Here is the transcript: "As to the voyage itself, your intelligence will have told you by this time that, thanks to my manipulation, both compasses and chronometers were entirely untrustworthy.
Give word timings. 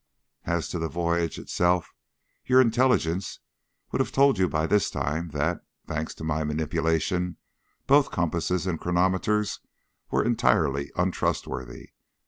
"As 0.45 0.67
to 0.69 0.79
the 0.79 0.89
voyage 0.89 1.37
itself, 1.37 1.93
your 2.43 2.59
intelligence 2.59 3.37
will 3.91 3.99
have 3.99 4.11
told 4.11 4.39
you 4.39 4.49
by 4.49 4.65
this 4.65 4.89
time 4.89 5.29
that, 5.29 5.61
thanks 5.85 6.15
to 6.15 6.23
my 6.23 6.43
manipulation, 6.43 7.37
both 7.85 8.09
compasses 8.09 8.65
and 8.65 8.79
chronometers 8.81 9.59
were 10.09 10.25
entirely 10.25 10.91
untrustworthy. 10.95 11.91